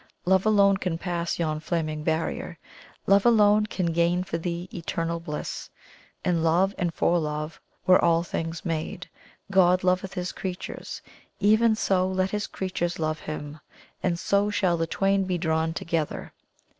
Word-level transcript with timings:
Love 0.25 0.47
alone 0.47 0.77
can 0.77 0.97
pass 0.97 1.37
yon 1.37 1.59
flaming 1.59 2.03
barrier 2.03 2.57
love 3.05 3.23
alone 3.23 3.67
can 3.67 3.91
gain 3.93 4.23
for 4.23 4.39
thee 4.39 4.67
eternal 4.73 5.19
bliss. 5.19 5.69
In 6.25 6.41
love 6.41 6.73
and 6.79 6.91
for 6.91 7.19
love 7.19 7.61
were 7.85 8.03
all 8.03 8.23
things 8.23 8.65
made 8.65 9.07
God 9.51 9.83
loveth 9.83 10.15
His 10.15 10.31
creatures, 10.31 11.03
even 11.39 11.75
so 11.75 12.07
let 12.07 12.31
His 12.31 12.47
creatures 12.47 12.97
love 12.97 13.19
Him, 13.19 13.59
and 14.01 14.17
so 14.17 14.49
shall 14.49 14.75
the 14.75 14.87
twain 14.87 15.25
be 15.25 15.37
drawn 15.37 15.71
together." 15.71 16.33